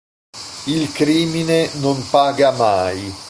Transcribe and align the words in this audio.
Il 0.65 0.91
crimine 0.93 1.69
non 1.75 2.03
paga 2.09 2.49
mai". 2.49 3.13